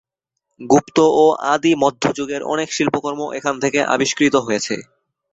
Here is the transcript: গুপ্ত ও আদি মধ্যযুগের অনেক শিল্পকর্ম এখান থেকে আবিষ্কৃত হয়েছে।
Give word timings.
গুপ্ত 0.61 0.97
ও 1.17 1.23
আদি 1.51 1.71
মধ্যযুগের 1.83 2.41
অনেক 2.53 2.69
শিল্পকর্ম 2.73 3.21
এখান 3.37 3.55
থেকে 3.63 3.79
আবিষ্কৃত 3.93 4.35
হয়েছে। 4.39 4.75